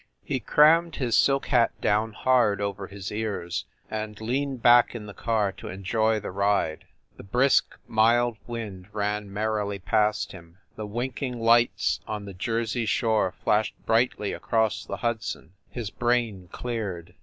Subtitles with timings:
[0.23, 5.13] He crammed his silk hat down hard over his ears and leaned back in the
[5.13, 6.85] car to enjoy the ride.
[7.17, 10.57] The brisk, mild wind ran merrily past him.
[10.57, 15.53] I The winking lights on the Jersey shore flashed brightly across the Hudson.
[15.69, 17.13] His brain cleared.